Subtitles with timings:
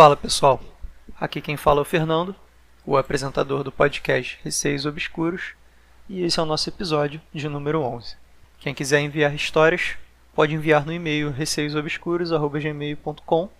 [0.00, 0.58] Fala pessoal,
[1.20, 2.34] aqui quem fala é o Fernando,
[2.86, 5.52] o apresentador do podcast Receios Obscuros,
[6.08, 8.16] e esse é o nosso episódio de número 11.
[8.60, 9.98] Quem quiser enviar histórias,
[10.34, 13.50] pode enviar no e-mail receiosobscuros.gmail.com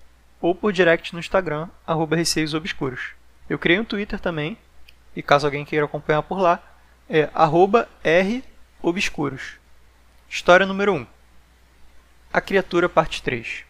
[0.41, 3.11] ou por direct no Instagram, arroba receiosobscuros.
[3.47, 4.57] Eu criei um Twitter também,
[5.15, 6.59] e caso alguém queira acompanhar por lá,
[7.07, 7.87] é arroba
[8.83, 9.59] robscuros.
[10.27, 11.07] História número 1.
[12.33, 13.69] A Criatura, parte 3.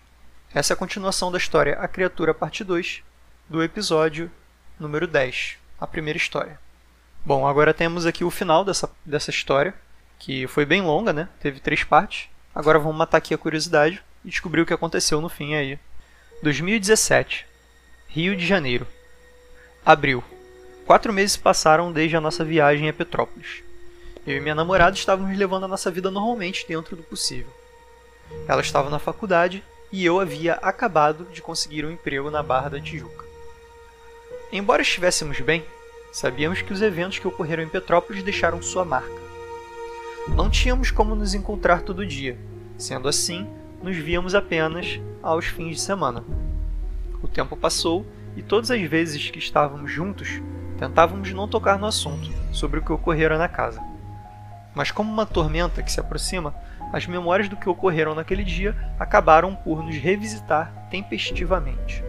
[0.53, 3.05] Essa é a continuação da história A Criatura, parte 2,
[3.49, 4.29] do episódio
[4.81, 6.59] número 10, a primeira história.
[7.25, 9.73] Bom, agora temos aqui o final dessa, dessa história,
[10.19, 11.29] que foi bem longa, né?
[11.39, 12.29] Teve três partes.
[12.53, 15.79] Agora vamos matar aqui a curiosidade e descobrir o que aconteceu no fim aí.
[16.43, 17.47] 2017,
[18.09, 18.89] Rio de Janeiro.
[19.87, 20.25] Abril.
[20.85, 23.63] Quatro meses passaram desde a nossa viagem a Petrópolis.
[24.27, 27.55] Eu e minha namorada estávamos levando a nossa vida normalmente dentro do possível.
[28.49, 32.80] Ela estava na faculdade e eu havia acabado de conseguir um emprego na Barra da
[32.80, 33.24] Tijuca.
[34.52, 35.65] Embora estivéssemos bem,
[36.13, 39.21] sabíamos que os eventos que ocorreram em Petrópolis deixaram sua marca.
[40.29, 42.38] Não tínhamos como nos encontrar todo dia,
[42.79, 43.49] sendo assim,
[43.83, 46.24] nos víamos apenas aos fins de semana.
[47.23, 50.41] O tempo passou e todas as vezes que estávamos juntos,
[50.79, 53.80] tentávamos não tocar no assunto sobre o que ocorrera na casa.
[54.74, 56.55] Mas como uma tormenta que se aproxima,
[56.93, 62.05] as memórias do que ocorreram naquele dia acabaram por nos revisitar tempestivamente.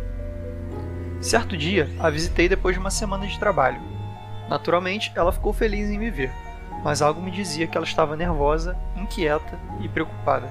[1.22, 3.80] Certo dia, a visitei depois de uma semana de trabalho.
[4.50, 6.32] Naturalmente, ela ficou feliz em me ver,
[6.84, 10.48] mas algo me dizia que ela estava nervosa, inquieta e preocupada.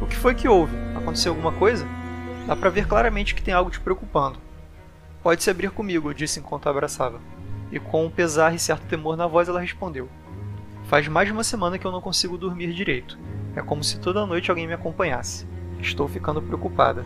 [0.00, 0.74] O que foi que houve?
[0.96, 1.86] Aconteceu alguma coisa?
[2.46, 4.38] Dá para ver claramente que tem algo te preocupando.
[5.22, 7.20] Pode se abrir comigo, disse enquanto a abraçava.
[7.70, 10.08] E com um pesar e certo temor na voz, ela respondeu:
[10.86, 13.18] Faz mais de uma semana que eu não consigo dormir direito.
[13.56, 15.44] É como se toda noite alguém me acompanhasse.
[15.80, 17.04] Estou ficando preocupada.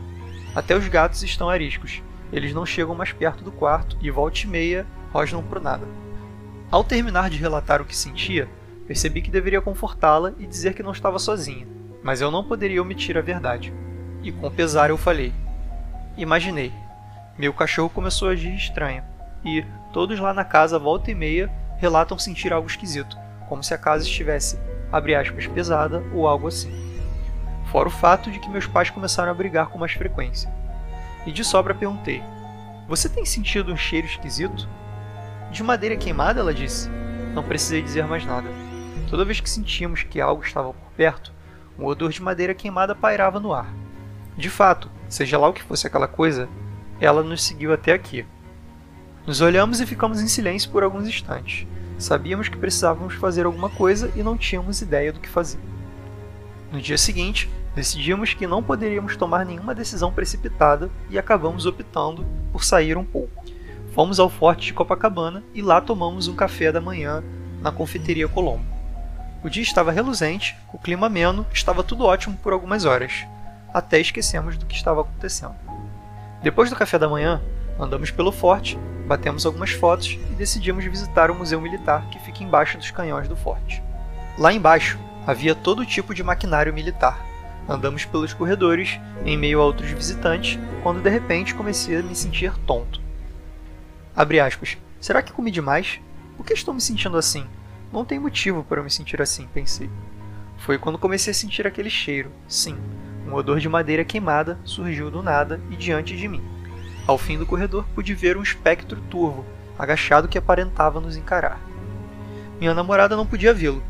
[0.54, 2.02] Até os gatos estão ariscos.
[2.30, 5.88] Eles não chegam mais perto do quarto e volta e meia rosnam por nada.
[6.70, 8.50] Ao terminar de relatar o que sentia,
[8.86, 11.66] percebi que deveria confortá-la e dizer que não estava sozinha,
[12.02, 13.72] mas eu não poderia omitir a verdade.
[14.22, 15.32] E com pesar eu falei:
[16.18, 16.70] Imaginei.
[17.38, 19.02] Meu cachorro começou a agir estranho,
[19.42, 23.19] e todos lá na casa, volta e meia, relatam sentir algo esquisito
[23.50, 24.56] como se a casa estivesse,
[24.92, 26.72] abre aspas, pesada ou algo assim.
[27.72, 30.48] Fora o fato de que meus pais começaram a brigar com mais frequência.
[31.26, 32.22] E de sobra perguntei:
[32.88, 34.68] Você tem sentido um cheiro esquisito?
[35.50, 36.88] De madeira queimada, ela disse.
[37.34, 38.48] Não precisei dizer mais nada.
[39.08, 41.32] Toda vez que sentíamos que algo estava por perto,
[41.76, 43.66] um odor de madeira queimada pairava no ar.
[44.36, 46.48] De fato, seja lá o que fosse aquela coisa,
[47.00, 48.24] ela nos seguiu até aqui.
[49.26, 51.66] Nos olhamos e ficamos em silêncio por alguns instantes,
[52.00, 55.60] Sabíamos que precisávamos fazer alguma coisa e não tínhamos ideia do que fazer.
[56.72, 62.64] No dia seguinte, decidimos que não poderíamos tomar nenhuma decisão precipitada e acabamos optando por
[62.64, 63.44] sair um pouco.
[63.94, 67.22] Fomos ao Forte de Copacabana e lá tomamos um café da manhã
[67.60, 68.64] na confeiteria Colombo.
[69.44, 73.26] O dia estava reluzente, o clima ameno, estava tudo ótimo por algumas horas,
[73.74, 75.54] até esquecemos do que estava acontecendo.
[76.42, 77.42] Depois do café da manhã,
[77.78, 78.78] andamos pelo forte
[79.10, 83.34] batemos algumas fotos e decidimos visitar o Museu Militar que fica embaixo dos canhões do
[83.34, 83.82] forte.
[84.38, 87.21] Lá embaixo havia todo tipo de maquinário militar.
[87.69, 92.56] Andamos pelos corredores, em meio a outros visitantes, quando de repente comecei a me sentir
[92.59, 93.00] tonto.
[94.15, 94.78] Abre aspas.
[95.00, 96.00] Será que comi demais?
[96.37, 97.44] Por que estou me sentindo assim?
[97.92, 99.91] Não tem motivo para eu me sentir assim, pensei.
[100.56, 102.31] Foi quando comecei a sentir aquele cheiro.
[102.47, 102.78] Sim,
[103.27, 106.59] um odor de madeira queimada surgiu do nada e diante de mim.
[107.10, 109.44] Ao fim do corredor pude ver um espectro turvo,
[109.76, 111.60] agachado que aparentava nos encarar.
[112.60, 113.82] Minha namorada não podia vê-lo,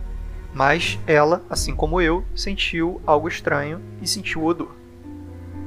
[0.54, 4.74] mas ela, assim como eu, sentiu algo estranho e sentiu o odor.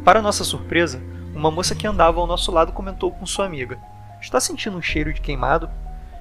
[0.04, 1.00] Para nossa surpresa,
[1.36, 3.78] uma moça que andava ao nosso lado comentou com sua amiga:
[4.20, 5.70] Está sentindo um cheiro de queimado?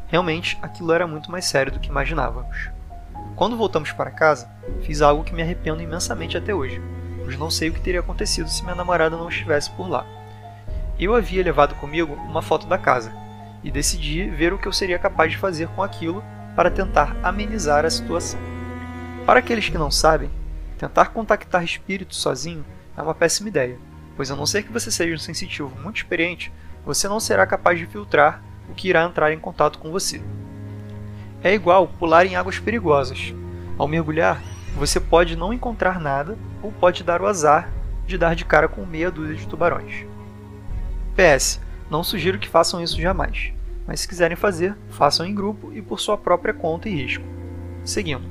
[0.08, 2.68] Realmente, aquilo era muito mais sério do que imaginávamos.
[3.36, 4.50] Quando voltamos para casa,
[4.82, 6.78] fiz algo que me arrependo imensamente até hoje,
[7.24, 10.04] pois não sei o que teria acontecido se minha namorada não estivesse por lá.
[11.02, 13.12] Eu havia levado comigo uma foto da casa
[13.64, 16.22] e decidi ver o que eu seria capaz de fazer com aquilo
[16.54, 18.38] para tentar amenizar a situação.
[19.26, 20.30] Para aqueles que não sabem,
[20.78, 22.64] tentar contactar espíritos sozinho
[22.96, 23.80] é uma péssima ideia,
[24.16, 26.52] pois a não ser que você seja um sensitivo muito experiente,
[26.86, 28.40] você não será capaz de filtrar
[28.70, 30.22] o que irá entrar em contato com você.
[31.42, 33.34] É igual pular em águas perigosas.
[33.76, 34.40] Ao mergulhar,
[34.76, 37.72] você pode não encontrar nada ou pode dar o azar
[38.06, 40.11] de dar de cara com meia dúzia de tubarões.
[41.16, 41.60] PS,
[41.90, 43.52] não sugiro que façam isso jamais,
[43.86, 47.24] mas se quiserem fazer, façam em grupo e por sua própria conta e risco.
[47.84, 48.24] Seguindo.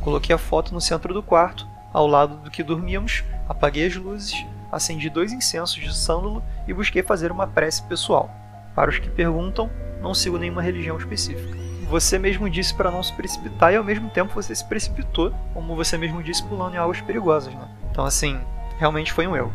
[0.00, 4.44] Coloquei a foto no centro do quarto, ao lado do que dormíamos, apaguei as luzes,
[4.70, 8.30] acendi dois incensos de sândalo e busquei fazer uma prece pessoal.
[8.74, 9.70] Para os que perguntam,
[10.00, 11.56] não sigo nenhuma religião específica.
[11.88, 15.76] Você mesmo disse para não se precipitar e ao mesmo tempo você se precipitou, como
[15.76, 17.68] você mesmo disse, pulando em águas perigosas, né?
[17.90, 18.40] Então, assim,
[18.78, 19.52] realmente foi um erro.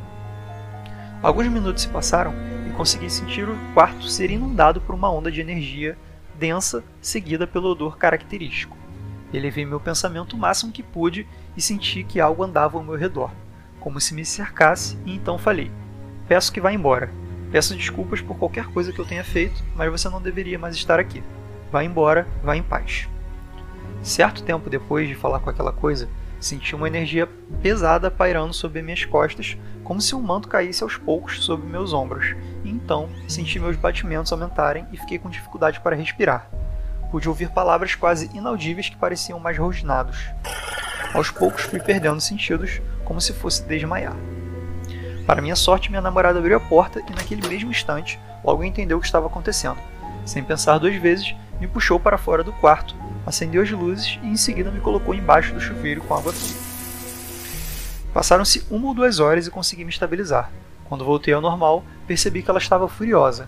[1.22, 2.34] Alguns minutos se passaram
[2.68, 5.98] e consegui sentir o quarto ser inundado por uma onda de energia
[6.38, 8.78] densa, seguida pelo odor característico.
[9.34, 13.32] Elevei meu pensamento o máximo que pude e senti que algo andava ao meu redor,
[13.80, 15.72] como se me cercasse, e então falei:
[16.28, 17.10] Peço que vá embora.
[17.52, 21.00] Peço desculpas por qualquer coisa que eu tenha feito, mas você não deveria mais estar
[21.00, 21.24] aqui.
[21.72, 23.10] Vá embora, vá em paz.
[24.04, 26.08] Certo tempo depois de falar com aquela coisa,
[26.40, 27.28] Senti uma energia
[27.64, 32.36] pesada pairando sobre minhas costas, como se um manto caísse aos poucos sobre meus ombros.
[32.66, 36.50] E então senti meus batimentos aumentarem e fiquei com dificuldade para respirar.
[37.10, 40.28] Pude ouvir palavras quase inaudíveis que pareciam mais rosnados.
[41.14, 44.18] Aos poucos fui perdendo sentidos, como se fosse desmaiar.
[45.26, 49.00] Para minha sorte, minha namorada abriu a porta e naquele mesmo instante logo entendeu o
[49.00, 49.78] que estava acontecendo.
[50.26, 52.94] Sem pensar duas vezes, me puxou para fora do quarto
[53.26, 56.67] acendeu as luzes e em seguida me colocou embaixo do chuveiro com água fria.
[58.18, 60.50] Passaram-se uma ou duas horas e consegui me estabilizar.
[60.86, 63.48] Quando voltei ao normal, percebi que ela estava furiosa.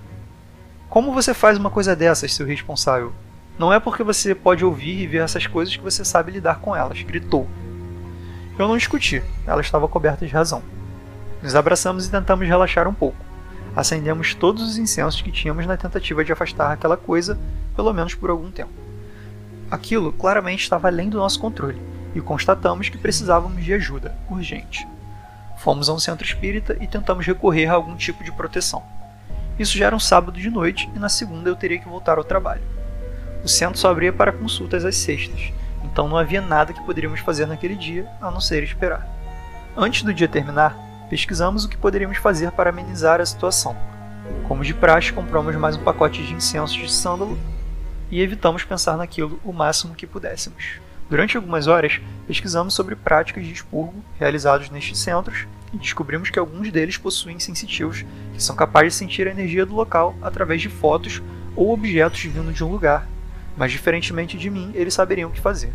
[0.87, 3.11] Como você faz uma coisa dessas, seu responsável?
[3.57, 6.75] Não é porque você pode ouvir e ver essas coisas que você sabe lidar com
[6.75, 7.47] elas, gritou.
[8.59, 10.61] Eu não discuti, ela estava coberta de razão.
[11.41, 13.17] Nos abraçamos e tentamos relaxar um pouco.
[13.75, 17.39] Acendemos todos os incensos que tínhamos na tentativa de afastar aquela coisa,
[17.75, 18.69] pelo menos por algum tempo.
[19.71, 21.81] Aquilo claramente estava além do nosso controle
[22.13, 24.87] e constatamos que precisávamos de ajuda, urgente.
[25.57, 28.81] Fomos a um centro espírita e tentamos recorrer a algum tipo de proteção.
[29.57, 32.23] Isso já era um sábado de noite e na segunda eu teria que voltar ao
[32.23, 32.63] trabalho.
[33.43, 35.51] O centro só abria para consultas às sextas,
[35.83, 39.07] então não havia nada que poderíamos fazer naquele dia a não ser esperar.
[39.75, 40.77] Antes do dia terminar,
[41.09, 43.75] pesquisamos o que poderíamos fazer para amenizar a situação.
[44.47, 47.37] Como de praxe, compramos mais um pacote de incensos de sândalo
[48.11, 50.79] e evitamos pensar naquilo o máximo que pudéssemos.
[51.09, 56.71] Durante algumas horas, pesquisamos sobre práticas de expurgo realizados nestes centros e descobrimos que alguns
[56.71, 61.21] deles possuem sensitivos que são capazes de sentir a energia do local através de fotos
[61.55, 63.07] ou objetos vindo de um lugar,
[63.57, 65.73] mas diferentemente de mim, eles saberiam o que fazer.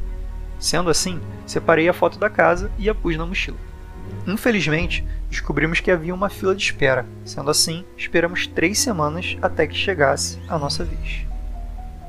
[0.58, 3.58] Sendo assim, separei a foto da casa e a pus na mochila.
[4.26, 7.04] Infelizmente, descobrimos que havia uma fila de espera.
[7.24, 11.26] Sendo assim, esperamos três semanas até que chegasse a nossa vez.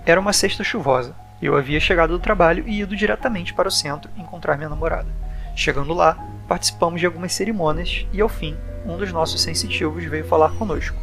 [0.06, 1.16] Era uma sexta chuvosa.
[1.42, 5.08] Eu havia chegado do trabalho e ido diretamente para o centro encontrar minha namorada.
[5.56, 6.18] Chegando lá,
[6.48, 8.56] participamos de algumas cerimônias e, ao fim,
[8.86, 10.98] um dos nossos sensitivos veio falar conosco.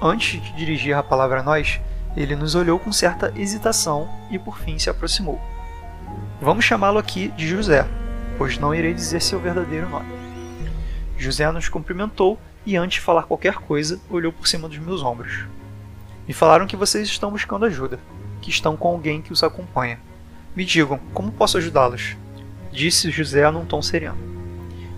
[0.00, 1.80] Antes de dirigir a palavra a nós,
[2.16, 5.40] ele nos olhou com certa hesitação e por fim se aproximou.
[6.40, 7.86] Vamos chamá-lo aqui de José,
[8.36, 10.12] pois não irei dizer seu verdadeiro nome.
[11.16, 15.46] José nos cumprimentou e, antes de falar qualquer coisa, olhou por cima dos meus ombros.
[16.26, 17.98] Me falaram que vocês estão buscando ajuda,
[18.44, 19.98] que estão com alguém que os acompanha.
[20.54, 22.14] Me digam, como posso ajudá-los?
[22.70, 24.18] Disse José num tom sereno.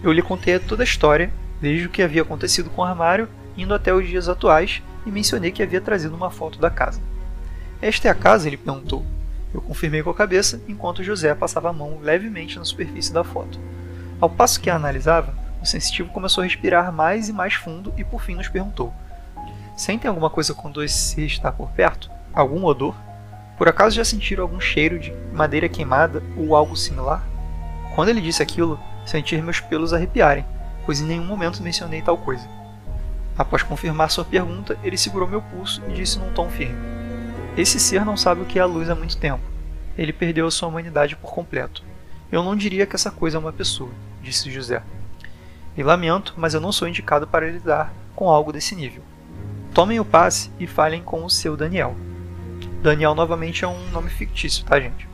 [0.02, 3.72] Eu lhe contei toda a história, desde o que havia acontecido com o armário, indo
[3.72, 7.00] até os dias atuais, e mencionei que havia trazido uma foto da casa.
[7.80, 8.48] Esta é a casa?
[8.48, 9.06] ele perguntou.
[9.54, 13.60] Eu confirmei com a cabeça, enquanto José passava a mão levemente na superfície da foto.
[14.20, 18.02] Ao passo que a analisava, o sensitivo começou a respirar mais e mais fundo e
[18.02, 18.92] por fim nos perguntou:
[19.76, 22.10] Sentem alguma coisa quando esse está por perto?
[22.34, 23.05] Algum odor?
[23.56, 27.26] Por acaso já sentiram algum cheiro de madeira queimada ou algo similar?
[27.94, 30.44] Quando ele disse aquilo, senti meus pelos arrepiarem,
[30.84, 32.46] pois em nenhum momento mencionei tal coisa.
[33.38, 36.76] Após confirmar sua pergunta, ele segurou meu pulso e disse num tom firme:
[37.56, 39.42] Esse ser não sabe o que é a luz há muito tempo.
[39.96, 41.82] Ele perdeu a sua humanidade por completo.
[42.30, 43.90] Eu não diria que essa coisa é uma pessoa,
[44.22, 44.82] disse José.
[45.76, 49.02] E lamento, mas eu não sou indicado para lidar com algo desse nível.
[49.72, 51.94] Tomem o passe e falem com o seu Daniel.
[52.86, 55.08] Daniel novamente é um nome fictício, tá, gente?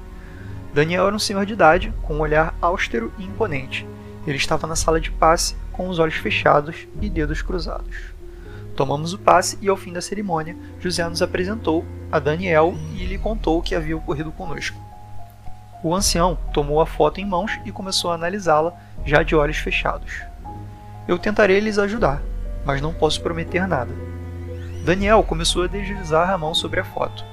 [0.75, 3.89] Daniel era um senhor de idade, com um olhar austero e imponente.
[4.27, 7.97] Ele estava na sala de passe, com os olhos fechados e dedos cruzados.
[8.77, 13.17] Tomamos o passe e, ao fim da cerimônia, José nos apresentou a Daniel e lhe
[13.17, 14.79] contou o que havia ocorrido conosco.
[15.83, 20.21] O ancião tomou a foto em mãos e começou a analisá-la, já de olhos fechados.
[21.09, 22.21] Eu tentarei lhes ajudar,
[22.67, 23.95] mas não posso prometer nada.
[24.85, 27.32] Daniel começou a deslizar a mão sobre a foto.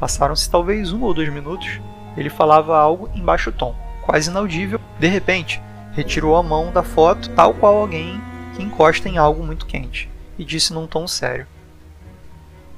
[0.00, 1.78] Passaram-se talvez um ou dois minutos.
[2.16, 4.80] Ele falava algo em baixo tom, quase inaudível.
[4.98, 8.18] De repente, retirou a mão da foto, tal qual alguém
[8.56, 11.46] que encosta em algo muito quente, e disse num tom sério: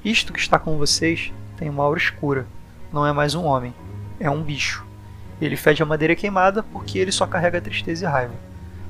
[0.03, 2.45] Isto que está com vocês tem uma aura escura.
[2.91, 3.73] Não é mais um homem,
[4.19, 4.85] é um bicho.
[5.41, 8.33] Ele fede a madeira queimada porque ele só carrega tristeza e raiva.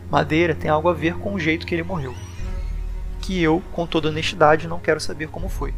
[0.10, 2.13] Madeira tem algo a ver com o jeito que ele morreu.
[3.22, 5.74] Que eu, com toda honestidade, não quero saber como foi.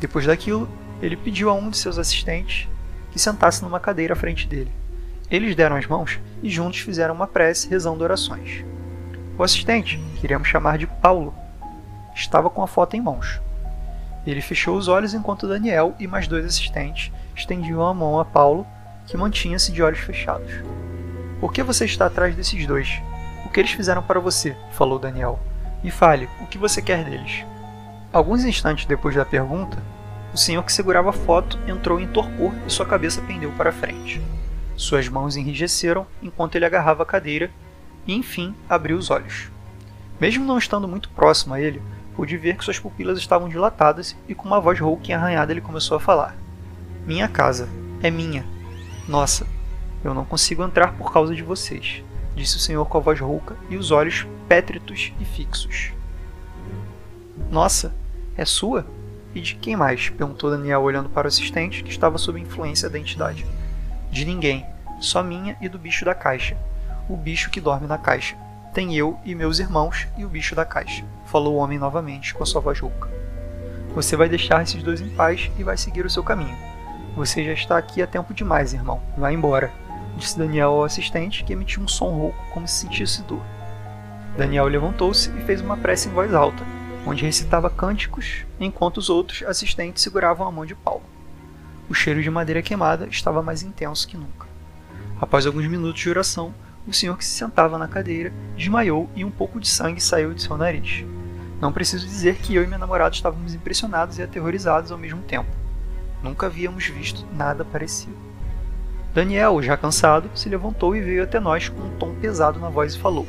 [0.00, 0.68] Depois daquilo,
[1.00, 2.68] ele pediu a um de seus assistentes
[3.10, 4.72] que sentasse numa cadeira à frente dele.
[5.30, 8.64] Eles deram as mãos e juntos fizeram uma prece rezando orações.
[9.38, 11.34] O assistente, que chamar de Paulo,
[12.14, 13.40] estava com a foto em mãos.
[14.26, 18.66] Ele fechou os olhos enquanto Daniel e mais dois assistentes estendiam a mão a Paulo,
[19.06, 20.50] que mantinha-se de olhos fechados.
[21.40, 23.02] Por que você está atrás desses dois?
[23.44, 24.56] O que eles fizeram para você?
[24.72, 25.38] falou Daniel.
[25.82, 27.44] E fale, o que você quer deles?
[28.12, 29.76] Alguns instantes depois da pergunta,
[30.34, 34.20] o senhor que segurava a foto entrou em torpor e sua cabeça pendeu para frente.
[34.76, 37.52] Suas mãos enrijeceram enquanto ele agarrava a cadeira
[38.04, 39.48] e, enfim, abriu os olhos.
[40.20, 41.80] Mesmo não estando muito próximo a ele,
[42.16, 45.60] pude ver que suas pupilas estavam dilatadas e com uma voz rouca e arranhada ele
[45.60, 46.36] começou a falar.
[47.06, 47.68] Minha casa.
[48.02, 48.44] É minha.
[49.06, 49.46] Nossa,
[50.02, 52.02] eu não consigo entrar por causa de vocês,
[52.34, 55.92] disse o senhor com a voz rouca e os olhos pétritos e fixos.
[57.50, 57.94] Nossa,
[58.36, 58.84] é sua?
[59.34, 60.08] E de quem mais?
[60.10, 63.44] perguntou Daniel olhando para o assistente que estava sob influência da entidade.
[64.10, 64.64] De ninguém,
[65.00, 66.56] só minha e do bicho da caixa.
[67.08, 68.36] O bicho que dorme na caixa.
[68.72, 72.42] Tem eu e meus irmãos e o bicho da caixa, falou o homem novamente com
[72.42, 73.08] a sua voz rouca.
[73.94, 76.56] Você vai deixar esses dois em paz e vai seguir o seu caminho.
[77.14, 79.00] Você já está aqui há tempo demais, irmão.
[79.16, 79.70] Vá embora,
[80.16, 83.42] disse Daniel ao assistente, que emitiu um som rouco como se sentisse dor.
[84.36, 86.64] Daniel levantou-se e fez uma prece em voz alta,
[87.06, 91.02] onde recitava cânticos, enquanto os outros assistentes seguravam a mão de Paulo.
[91.88, 94.46] O cheiro de madeira queimada estava mais intenso que nunca.
[95.20, 96.54] Após alguns minutos de oração,
[96.86, 100.42] o senhor que se sentava na cadeira desmaiou e um pouco de sangue saiu de
[100.42, 101.04] seu nariz.
[101.60, 105.48] Não preciso dizer que eu e meu namorado estávamos impressionados e aterrorizados ao mesmo tempo.
[106.22, 108.16] Nunca havíamos visto nada parecido.
[109.14, 112.94] Daniel, já cansado, se levantou e veio até nós com um tom pesado na voz
[112.94, 113.26] e falou: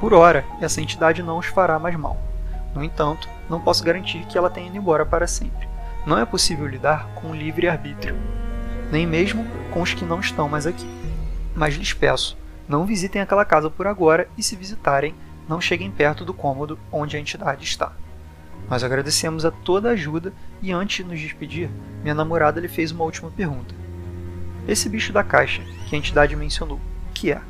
[0.00, 2.29] Por ora, essa entidade não os fará mais mal.
[2.74, 5.68] No entanto, não posso garantir que ela tenha ido embora para sempre.
[6.06, 8.16] Não é possível lidar com o livre-arbítrio,
[8.90, 10.88] nem mesmo com os que não estão mais aqui.
[11.54, 15.14] Mas lhes peço, não visitem aquela casa por agora e, se visitarem,
[15.48, 17.92] não cheguem perto do cômodo onde a entidade está.
[18.68, 21.68] Nós agradecemos a toda a ajuda e, antes de nos despedir,
[22.02, 23.74] minha namorada lhe fez uma última pergunta.
[24.68, 27.40] Esse bicho da caixa que a entidade mencionou, o que é?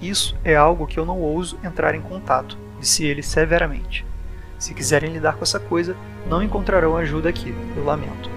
[0.00, 4.04] Isso é algo que eu não ouso entrar em contato, disse ele severamente.
[4.58, 5.96] Se quiserem lidar com essa coisa,
[6.26, 8.28] não encontrarão ajuda aqui, eu lamento.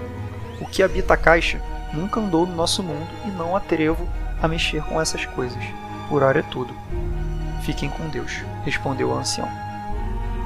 [0.60, 1.60] O que habita a caixa
[1.92, 4.08] nunca andou no nosso mundo e não atrevo
[4.40, 5.62] a mexer com essas coisas.
[6.08, 6.72] Por hora é tudo.
[7.64, 8.32] Fiquem com Deus,
[8.64, 9.48] respondeu o ancião.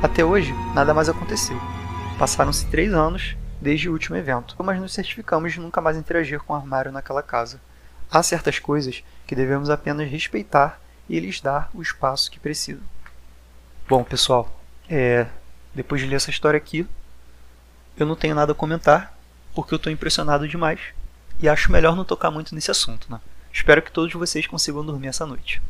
[0.02, 1.60] Até hoje, nada mais aconteceu.
[2.18, 6.54] Passaram-se três anos desde o último evento, mas nos certificamos de nunca mais interagir com
[6.54, 7.60] o armário naquela casa.
[8.10, 12.82] Há certas coisas que devemos apenas respeitar e lhes dar o espaço que precisam.
[13.90, 14.48] Bom, pessoal,
[14.88, 15.26] é,
[15.74, 16.86] depois de ler essa história aqui,
[17.96, 19.18] eu não tenho nada a comentar,
[19.52, 20.78] porque eu estou impressionado demais
[21.40, 23.10] e acho melhor não tocar muito nesse assunto.
[23.10, 23.20] Né?
[23.52, 25.60] Espero que todos vocês consigam dormir essa noite.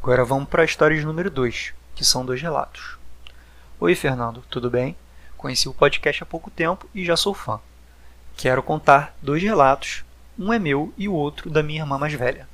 [0.00, 2.96] Agora vamos para a história de número 2, que são dois relatos.
[3.80, 4.96] Oi, Fernando, tudo bem?
[5.36, 7.58] Conheci o podcast há pouco tempo e já sou fã.
[8.36, 10.04] Quero contar dois relatos,
[10.38, 12.48] um é meu e o outro da minha irmã mais velha.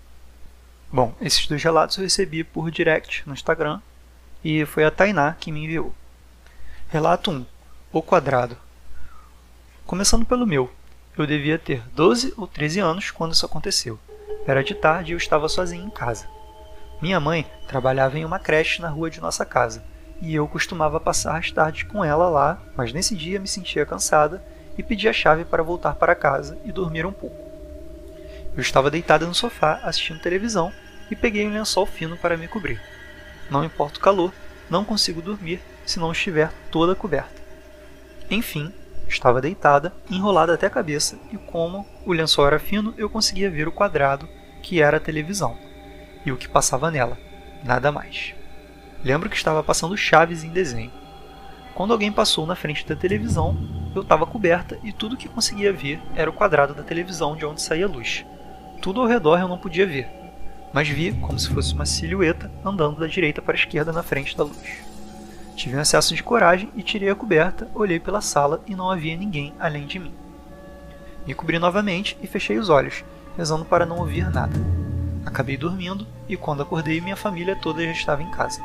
[0.90, 3.82] Bom, esses dois relatos eu recebi por direct no Instagram
[4.44, 5.94] e foi a Tainá que me enviou.
[6.88, 7.46] Relato 1:
[7.92, 8.56] O quadrado.
[9.86, 10.70] Começando pelo meu,
[11.16, 13.98] eu devia ter 12 ou 13 anos quando isso aconteceu.
[14.46, 16.26] Era de tarde e eu estava sozinho em casa.
[17.00, 19.84] Minha mãe trabalhava em uma creche na rua de nossa casa
[20.20, 24.42] e eu costumava passar as tardes com ela lá, mas nesse dia me sentia cansada
[24.78, 27.50] e pedi a chave para voltar para casa e dormir um pouco.
[28.54, 30.72] Eu estava deitada no sofá assistindo televisão
[31.10, 32.80] e peguei um lençol fino para me cobrir.
[33.50, 34.32] Não importa o calor,
[34.70, 37.42] não consigo dormir se não estiver toda coberta.
[38.30, 38.72] Enfim,
[39.08, 43.68] estava deitada, enrolada até a cabeça, e como o lençol era fino, eu conseguia ver
[43.68, 44.28] o quadrado
[44.62, 45.56] que era a televisão
[46.24, 47.18] e o que passava nela,
[47.64, 48.34] nada mais.
[49.04, 50.92] Lembro que estava passando Chaves em desenho.
[51.74, 53.56] Quando alguém passou na frente da televisão,
[53.94, 57.60] eu estava coberta e tudo que conseguia ver era o quadrado da televisão de onde
[57.60, 58.24] saía a luz.
[58.80, 60.08] Tudo ao redor eu não podia ver,
[60.72, 64.36] mas vi como se fosse uma silhueta andando da direita para a esquerda na frente
[64.36, 64.82] da luz.
[65.54, 69.16] Tive um acesso de coragem e tirei a coberta, olhei pela sala e não havia
[69.16, 70.14] ninguém além de mim.
[71.26, 73.04] Me cobri novamente e fechei os olhos,
[73.36, 74.56] rezando para não ouvir nada.
[75.24, 78.60] Acabei dormindo e quando acordei minha família toda já estava em casa.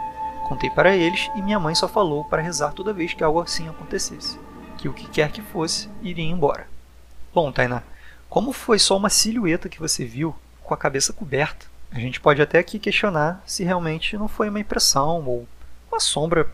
[0.48, 3.68] Contei para eles e minha mãe só falou para rezar toda vez que algo assim
[3.68, 4.40] acontecesse,
[4.78, 6.68] que o que quer que fosse iria embora.
[7.34, 7.84] Bom, Tainá,
[8.30, 10.34] como foi só uma silhueta que você viu
[10.64, 11.66] com a cabeça coberta?
[11.92, 15.48] A gente pode até aqui questionar se realmente não foi uma impressão ou
[15.90, 16.52] uma sombra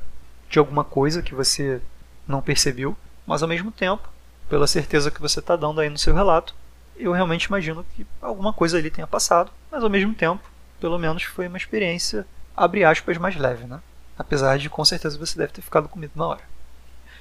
[0.49, 1.81] de alguma coisa que você
[2.27, 4.07] não percebeu, mas ao mesmo tempo,
[4.47, 6.55] pela certeza que você está dando aí no seu relato,
[6.95, 10.47] eu realmente imagino que alguma coisa ali tenha passado, mas ao mesmo tempo,
[10.79, 12.25] pelo menos foi uma experiência,
[12.55, 13.79] abre aspas, mais leve, né?
[14.17, 16.41] Apesar de com certeza você deve ter ficado com medo na hora.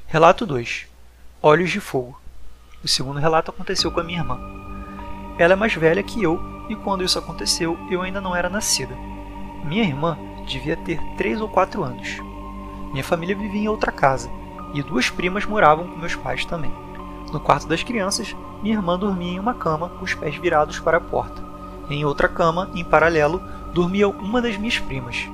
[0.06, 0.86] Relato 2:
[1.40, 2.20] Olhos de Fogo.
[2.84, 4.38] O segundo relato aconteceu com a minha irmã.
[5.38, 8.96] Ela é mais velha que eu e quando isso aconteceu eu ainda não era nascida.
[9.64, 12.20] Minha irmã devia ter 3 ou 4 anos.
[12.92, 14.30] Minha família vivia em outra casa
[14.74, 16.72] e duas primas moravam com meus pais também.
[17.32, 20.98] No quarto das crianças, minha irmã dormia em uma cama com os pés virados para
[20.98, 21.42] a porta.
[21.88, 23.42] Em outra cama, em paralelo,
[23.72, 25.28] dormia uma das minhas primas,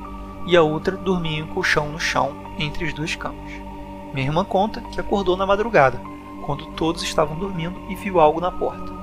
[0.46, 3.52] e a outra dormia em um colchão no chão entre as duas camas.
[4.14, 6.00] Minha irmã conta que acordou na madrugada,
[6.46, 8.97] quando todos estavam dormindo e viu algo na porta.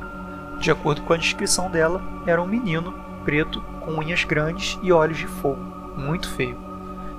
[0.59, 2.93] De acordo com a descrição dela, era um menino
[3.23, 5.61] preto com unhas grandes e olhos de fogo,
[5.95, 6.57] muito feio.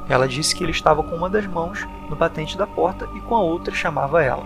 [0.09, 3.35] Ela disse que ele estava com uma das mãos no batente da porta e com
[3.35, 4.45] a outra chamava ela.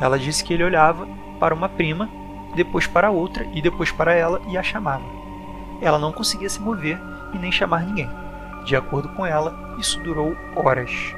[0.00, 1.06] Ela disse que ele olhava
[1.40, 2.08] para uma prima,
[2.54, 5.04] depois para outra e depois para ela e a chamava.
[5.80, 7.00] Ela não conseguia se mover
[7.32, 8.10] e nem chamar ninguém.
[8.64, 11.14] De acordo com ela, isso durou horas.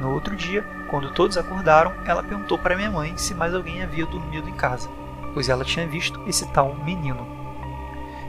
[0.00, 4.06] No outro dia, quando todos acordaram, ela perguntou para minha mãe se mais alguém havia
[4.06, 4.88] dormido em casa,
[5.36, 7.26] pois ela tinha visto esse tal menino.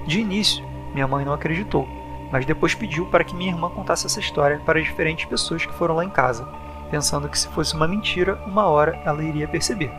[0.05, 0.61] De início,
[0.93, 1.87] minha mãe não acreditou,
[2.29, 5.95] mas depois pediu para que minha irmã contasse essa história para diferentes pessoas que foram
[5.95, 6.45] lá em casa,
[6.91, 9.89] pensando que se fosse uma mentira, uma hora ela iria perceber.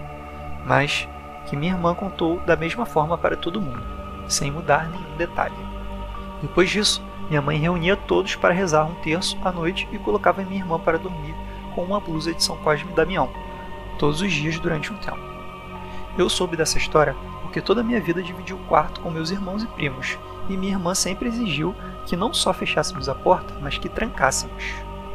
[0.66, 1.08] Mas
[1.46, 3.82] que minha irmã contou da mesma forma para todo mundo,
[4.28, 5.56] sem mudar nenhum detalhe.
[6.42, 10.60] Depois disso, minha mãe reunia todos para rezar um terço à noite e colocava minha
[10.60, 11.34] irmã para dormir
[11.74, 13.30] com uma blusa de São Cosme e Damião,
[13.98, 15.27] todos os dias durante um tempo.
[16.16, 19.62] Eu soube dessa história porque toda a minha vida dividi o quarto com meus irmãos
[19.62, 21.74] e primos, e minha irmã sempre exigiu
[22.06, 24.64] que não só fechássemos a porta, mas que trancássemos.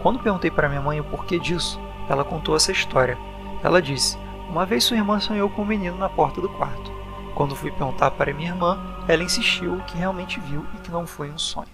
[0.01, 3.17] Quando perguntei para minha mãe o porquê disso, ela contou essa história.
[3.63, 4.17] Ela disse:
[4.49, 6.91] Uma vez sua irmã sonhou com um menino na porta do quarto.
[7.35, 11.31] Quando fui perguntar para minha irmã, ela insistiu que realmente viu e que não foi
[11.31, 11.69] um sonho.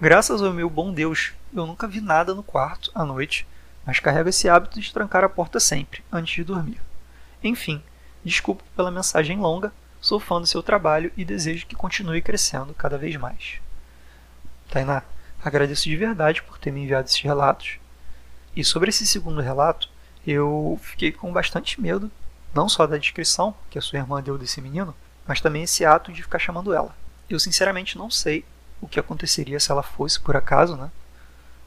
[0.00, 3.46] Graças ao meu bom Deus, eu nunca vi nada no quarto à noite,
[3.84, 6.80] mas carrego esse hábito de trancar a porta sempre, antes de dormir.
[7.42, 7.82] Enfim,
[8.24, 12.98] desculpe pela mensagem longa, sou fã do seu trabalho e desejo que continue crescendo cada
[12.98, 13.60] vez mais.
[14.70, 15.02] Tainá,
[15.42, 17.78] Agradeço de verdade por ter me enviado esses relatos.
[18.56, 19.88] E sobre esse segundo relato,
[20.26, 22.10] eu fiquei com bastante medo,
[22.52, 24.94] não só da descrição que a sua irmã deu desse menino,
[25.26, 26.94] mas também esse ato de ficar chamando ela.
[27.30, 28.44] Eu sinceramente não sei
[28.80, 30.90] o que aconteceria se ela fosse por acaso, né?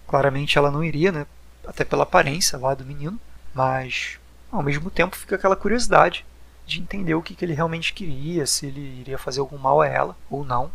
[0.07, 1.25] Claramente ela não iria, né?
[1.65, 3.19] Até pela aparência lá do menino,
[3.53, 4.19] mas
[4.51, 6.25] ao mesmo tempo fica aquela curiosidade
[6.71, 9.88] de entender o que, que ele realmente queria, se ele iria fazer algum mal a
[9.88, 10.71] ela ou não.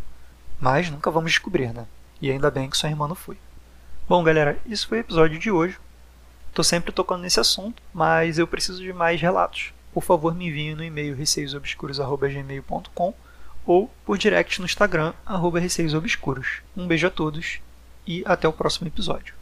[0.61, 1.87] Mas nunca vamos descobrir, né?
[2.20, 3.38] E ainda bem que sua irmã não foi.
[4.09, 5.78] Bom, galera, isso foi o episódio de hoje.
[6.48, 9.72] Estou sempre tocando nesse assunto, mas eu preciso de mais relatos.
[9.92, 13.14] Por favor, me enviem no e-mail receiosobscuros.gmail.com
[13.66, 15.12] ou por direct no Instagram,
[15.61, 16.61] receiosobscuros.
[16.76, 17.59] Um beijo a todos
[18.06, 19.35] e até o próximo episódio.